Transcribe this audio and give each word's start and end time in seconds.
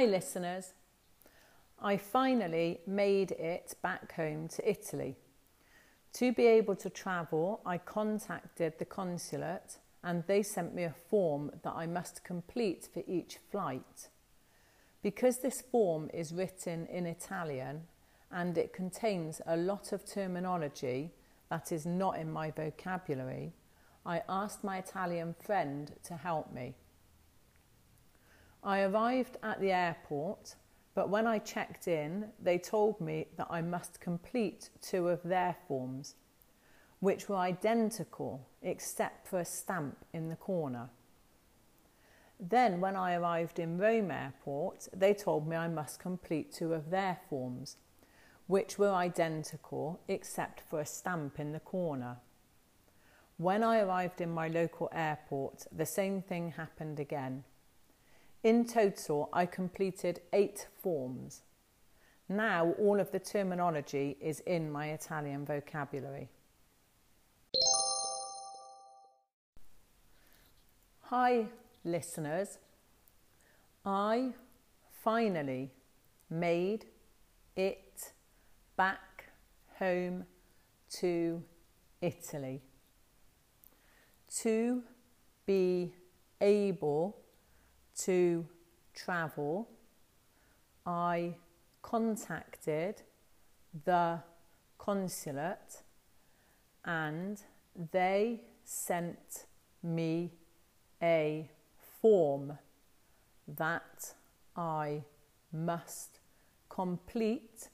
Hi, 0.00 0.06
listeners. 0.06 0.72
I 1.78 1.98
finally 1.98 2.80
made 2.86 3.32
it 3.32 3.74
back 3.82 4.14
home 4.14 4.48
to 4.48 4.66
Italy. 4.66 5.16
To 6.14 6.32
be 6.32 6.46
able 6.46 6.74
to 6.76 6.88
travel, 6.88 7.60
I 7.66 7.76
contacted 7.76 8.78
the 8.78 8.86
consulate 8.86 9.76
and 10.02 10.24
they 10.26 10.42
sent 10.42 10.74
me 10.74 10.84
a 10.84 10.94
form 11.10 11.50
that 11.62 11.74
I 11.76 11.86
must 11.86 12.24
complete 12.24 12.88
for 12.90 13.02
each 13.06 13.36
flight. 13.50 14.08
Because 15.02 15.40
this 15.40 15.60
form 15.60 16.08
is 16.14 16.32
written 16.32 16.86
in 16.86 17.04
Italian 17.04 17.82
and 18.30 18.56
it 18.56 18.72
contains 18.72 19.42
a 19.46 19.58
lot 19.58 19.92
of 19.92 20.06
terminology 20.06 21.10
that 21.50 21.72
is 21.72 21.84
not 21.84 22.16
in 22.16 22.32
my 22.32 22.50
vocabulary, 22.50 23.52
I 24.06 24.22
asked 24.30 24.64
my 24.64 24.78
Italian 24.78 25.34
friend 25.38 25.92
to 26.04 26.14
help 26.14 26.54
me. 26.54 26.74
I 28.62 28.82
arrived 28.82 29.38
at 29.42 29.60
the 29.60 29.72
airport, 29.72 30.54
but 30.94 31.08
when 31.08 31.26
I 31.26 31.38
checked 31.38 31.88
in, 31.88 32.26
they 32.42 32.58
told 32.58 33.00
me 33.00 33.28
that 33.36 33.46
I 33.48 33.62
must 33.62 34.00
complete 34.00 34.70
two 34.82 35.08
of 35.08 35.22
their 35.22 35.56
forms, 35.66 36.14
which 37.00 37.28
were 37.28 37.36
identical 37.36 38.46
except 38.60 39.26
for 39.26 39.40
a 39.40 39.44
stamp 39.44 40.04
in 40.12 40.28
the 40.28 40.36
corner. 40.36 40.90
Then, 42.38 42.80
when 42.80 42.96
I 42.96 43.14
arrived 43.14 43.58
in 43.58 43.78
Rome 43.78 44.10
Airport, 44.10 44.88
they 44.94 45.14
told 45.14 45.46
me 45.46 45.56
I 45.56 45.68
must 45.68 46.00
complete 46.00 46.52
two 46.52 46.72
of 46.72 46.90
their 46.90 47.18
forms, 47.28 47.76
which 48.46 48.78
were 48.78 48.92
identical 48.92 50.00
except 50.08 50.60
for 50.60 50.80
a 50.80 50.86
stamp 50.86 51.38
in 51.38 51.52
the 51.52 51.60
corner. 51.60 52.16
When 53.36 53.62
I 53.62 53.80
arrived 53.80 54.20
in 54.20 54.30
my 54.30 54.48
local 54.48 54.90
airport, 54.92 55.66
the 55.72 55.86
same 55.86 56.20
thing 56.20 56.52
happened 56.52 56.98
again. 57.00 57.44
In 58.42 58.64
total, 58.64 59.28
I 59.34 59.44
completed 59.44 60.22
eight 60.32 60.66
forms. 60.82 61.42
Now 62.26 62.72
all 62.78 62.98
of 62.98 63.10
the 63.10 63.18
terminology 63.18 64.16
is 64.20 64.40
in 64.40 64.70
my 64.70 64.92
Italian 64.92 65.44
vocabulary. 65.44 66.28
Hi, 71.02 71.48
listeners. 71.84 72.58
I 73.84 74.32
finally 75.02 75.72
made 76.30 76.86
it 77.56 78.12
back 78.76 79.32
home 79.78 80.24
to 81.00 81.42
Italy. 82.00 82.62
To 84.42 84.82
be 85.44 85.92
able 86.40 87.19
to 88.04 88.46
travel, 88.94 89.68
I 90.86 91.34
contacted 91.82 93.02
the 93.84 94.20
consulate 94.78 95.82
and 96.84 97.40
they 97.92 98.40
sent 98.64 99.46
me 99.82 100.32
a 101.02 101.48
form 102.00 102.58
that 103.46 104.14
I 104.56 105.02
must 105.52 106.20
complete 106.68 107.68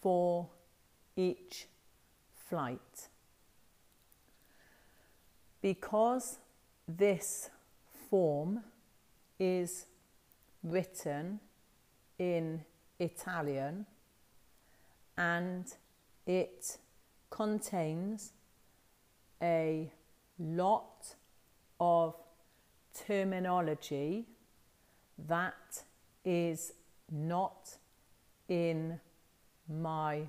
for 0.00 0.48
each 1.16 1.68
flight. 2.48 3.08
Because 5.60 6.38
this 6.86 7.50
form 8.08 8.60
is 9.38 9.86
written 10.62 11.40
in 12.18 12.64
Italian 12.98 13.86
and 15.16 15.66
it 16.26 16.78
contains 17.30 18.32
a 19.40 19.90
lot 20.38 21.14
of 21.80 22.14
terminology 23.06 24.26
that 25.28 25.82
is 26.24 26.72
not 27.10 27.76
in 28.48 28.98
my 29.68 30.22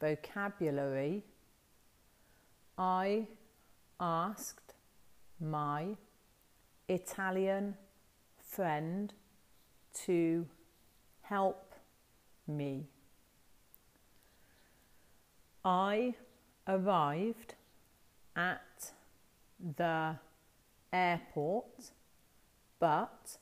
vocabulary, 0.00 1.22
I 2.76 3.26
asked 4.00 4.74
my 5.40 5.96
Italian 6.88 7.74
friend 8.46 9.12
to 10.04 10.46
help 11.22 11.74
me. 12.46 12.86
I 15.64 16.14
arrived 16.68 17.54
at 18.36 18.92
the 19.76 20.16
airport, 20.92 21.90
but 22.78 23.38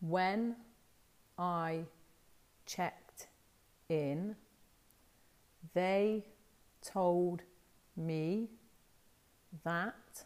when 0.00 0.56
I 1.38 1.80
checked 2.64 3.28
in, 3.88 4.36
they 5.74 6.24
told 6.82 7.42
me 7.96 8.48
that 9.64 10.24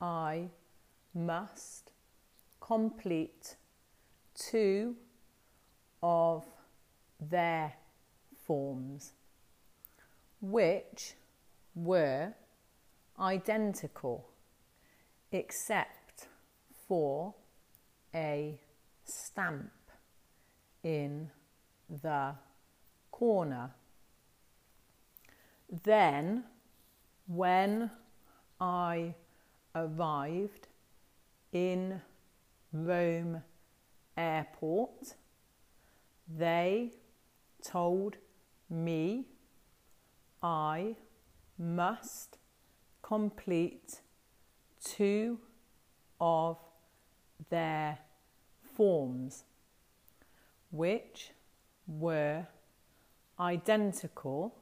I 0.00 0.48
must 1.14 1.87
complete 2.68 3.56
two 4.34 4.94
of 6.02 6.44
their 7.18 7.72
forms, 8.46 9.14
which 10.42 11.14
were 11.74 12.34
identical 13.18 14.28
except 15.32 16.28
for 16.86 17.34
a 18.14 18.60
stamp 19.02 19.72
in 20.82 21.30
the 22.02 22.34
corner. 23.10 23.70
Then, 25.84 26.44
when 27.26 27.90
I 28.60 29.14
arrived 29.74 30.68
in 31.50 32.02
Rome 32.72 33.42
airport, 34.16 35.14
they 36.28 36.92
told 37.62 38.16
me 38.68 39.24
I 40.42 40.96
must 41.58 42.38
complete 43.02 44.00
two 44.84 45.38
of 46.20 46.58
their 47.48 47.98
forms, 48.74 49.44
which 50.70 51.30
were 51.86 52.46
identical 53.40 54.54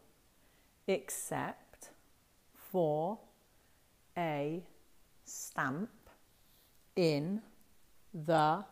except 0.87 1.91
for 2.55 3.19
a 4.17 4.63
stamp 5.25 5.91
in 6.95 7.43
the 8.25 8.65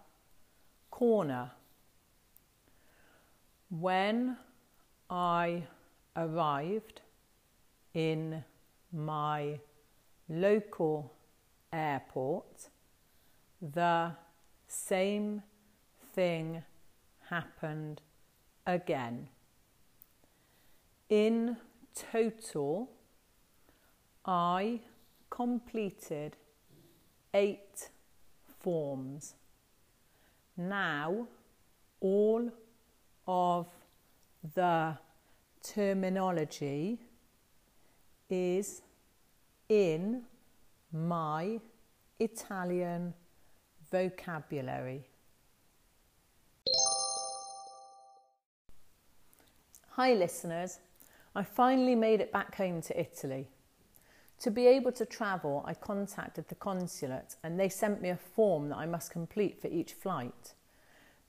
corner. 0.90 1.50
When 3.68 4.36
I 5.10 5.64
arrived 6.16 7.00
in 7.92 8.44
my 8.92 9.58
local 10.28 11.12
airport, 11.72 12.68
the 13.60 14.12
same 14.66 15.42
thing 16.14 16.62
happened 17.28 18.00
again. 18.66 19.28
In 21.08 21.56
total, 21.94 22.90
I 24.24 24.80
completed 25.28 26.36
eight 27.34 27.90
forms. 28.64 29.34
Now, 30.56 31.26
all 32.00 32.50
of 33.26 33.66
the 34.54 34.96
terminology 35.62 37.00
is 38.30 38.82
in 39.68 40.22
my 40.92 41.60
Italian 42.20 43.14
vocabulary. 43.90 45.08
Hi, 49.90 50.12
listeners. 50.14 50.78
I 51.34 51.42
finally 51.42 51.94
made 51.96 52.20
it 52.20 52.32
back 52.32 52.54
home 52.54 52.80
to 52.82 53.00
Italy. 53.00 53.48
To 54.40 54.50
be 54.50 54.66
able 54.66 54.92
to 54.92 55.06
travel, 55.06 55.64
I 55.66 55.74
contacted 55.74 56.48
the 56.48 56.54
consulate 56.54 57.36
and 57.42 57.58
they 57.58 57.68
sent 57.68 58.02
me 58.02 58.10
a 58.10 58.16
form 58.16 58.68
that 58.68 58.76
I 58.76 58.86
must 58.86 59.10
complete 59.10 59.60
for 59.60 59.68
each 59.68 59.94
flight. 59.94 60.54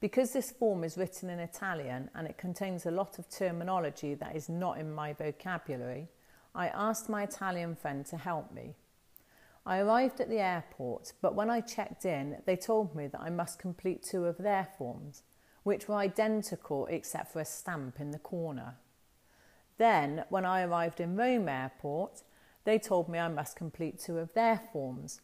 Because 0.02 0.34
this 0.34 0.52
form 0.52 0.84
is 0.84 0.98
written 0.98 1.30
in 1.30 1.40
Italian 1.40 2.10
and 2.14 2.28
it 2.28 2.38
contains 2.38 2.86
a 2.86 2.92
lot 2.92 3.18
of 3.18 3.30
terminology 3.30 4.14
that 4.16 4.36
is 4.36 4.50
not 4.50 4.78
in 4.78 4.92
my 4.92 5.14
vocabulary, 5.14 6.10
I 6.54 6.68
asked 6.68 7.10
my 7.10 7.24
Italian 7.24 7.76
friend 7.76 8.06
to 8.08 8.18
help 8.18 8.52
me. 8.54 8.76
I 9.66 9.80
arrived 9.80 10.20
at 10.20 10.30
the 10.30 10.40
airport, 10.40 11.14
but 11.22 11.34
when 11.34 11.50
I 11.50 11.60
checked 11.62 12.06
in, 12.06 12.38
they 12.46 12.56
told 12.56 12.96
me 12.96 13.08
that 13.08 13.22
I 13.22 13.30
must 13.30 13.58
complete 13.58 14.04
two 14.04 14.26
of 14.26 14.38
their 14.38 14.68
forms, 14.78 15.24
which 15.64 15.88
were 15.88 15.96
identical 15.96 16.86
except 16.88 17.34
for 17.34 17.40
a 17.40 17.46
stamp 17.46 18.00
in 18.00 18.12
the 18.12 18.20
corner. 18.20 18.76
Then, 19.78 20.24
when 20.30 20.46
I 20.46 20.62
arrived 20.62 21.00
in 21.00 21.16
Rome 21.16 21.50
Airport, 21.50 22.22
they 22.66 22.78
told 22.78 23.08
me 23.08 23.18
I 23.18 23.30
must 23.30 23.56
complete 23.56 24.00
two 24.00 24.18
of 24.18 24.34
their 24.34 24.62
forms, 24.74 25.22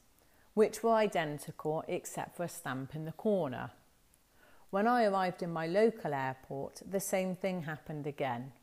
which 0.54 0.82
were 0.82 0.94
identical 0.94 1.84
except 1.88 2.38
for 2.38 2.44
a 2.44 2.50
stamp 2.50 2.96
in 2.96 3.06
the 3.06 3.12
corner. 3.12 3.72
When 4.70 4.88
I 4.88 5.04
arrived 5.04 5.44
in 5.44 5.52
my 5.52 5.68
local 5.68 6.14
airport, 6.14 6.82
the 6.90 7.00
same 7.00 7.36
thing 7.36 7.64
happened 7.64 8.08
again. 8.08 8.54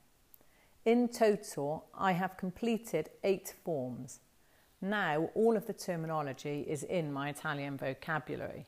In 0.84 1.08
total, 1.08 1.84
I 1.94 2.12
have 2.12 2.38
completed 2.38 3.10
eight 3.22 3.54
forms 3.62 4.20
now 4.80 5.30
all 5.34 5.56
of 5.56 5.66
the 5.66 5.72
terminology 5.72 6.64
is 6.68 6.84
in 6.84 7.12
my 7.12 7.30
Italian 7.30 7.76
vocabulary. 7.76 8.66